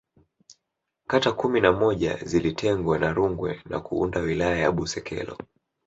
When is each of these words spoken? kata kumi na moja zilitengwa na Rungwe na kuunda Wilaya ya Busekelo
kata 1.07 1.31
kumi 1.31 1.61
na 1.61 1.71
moja 1.71 2.17
zilitengwa 2.17 2.99
na 2.99 3.13
Rungwe 3.13 3.61
na 3.65 3.79
kuunda 3.79 4.19
Wilaya 4.19 4.57
ya 4.57 4.71
Busekelo 4.71 5.37